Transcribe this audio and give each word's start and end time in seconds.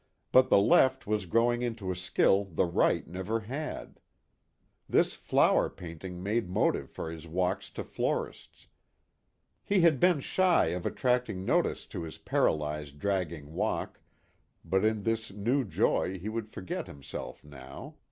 But 0.31 0.49
the 0.49 0.57
left 0.57 1.05
was 1.05 1.27
growing 1.27 1.61
into 1.61 1.91
a 1.91 1.95
skill 1.95 2.45
the 2.45 2.65
right 2.65 3.07
never 3.07 3.41
had. 3.41 3.99
This 4.89 5.13
flower 5.13 5.69
painting 5.69 6.23
made 6.23 6.49
motive 6.49 6.89
for 6.89 7.11
his 7.11 7.27
walks 7.27 7.69
to 7.69 7.83
florists. 7.83 8.65
He 9.63 9.81
had 9.81 9.99
been 9.99 10.19
shy 10.19 10.69
of 10.69 10.87
attracting 10.87 11.45
notice 11.45 11.85
to 11.85 12.01
his 12.01 12.17
paralyzed 12.17 12.97
dragging 12.97 13.53
walk, 13.53 13.99
but 14.65 14.83
in 14.83 15.03
this 15.03 15.29
new 15.31 15.63
joy 15.63 16.17
he 16.17 16.29
would 16.29 16.49
forget 16.49 16.87
himself 16.87 17.43
now. 17.43 17.97